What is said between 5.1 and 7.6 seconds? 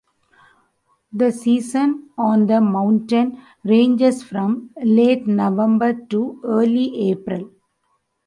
November to early April.